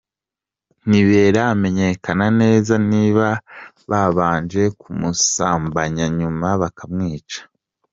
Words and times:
Ntibiramenyekana 0.87 2.25
neza 2.41 2.73
niba 2.91 3.27
babanje 3.89 4.61
kumusambanya 4.79 6.05
nyuma 6.19 6.47
bakamwica. 6.61 7.39